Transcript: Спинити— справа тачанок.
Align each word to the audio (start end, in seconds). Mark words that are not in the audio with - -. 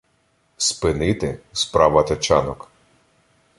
Спинити— 0.57 1.39
справа 1.53 2.03
тачанок. 2.03 2.69